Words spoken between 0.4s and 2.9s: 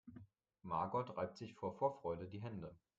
Margot reibt sich vor Vorfreude die Hände.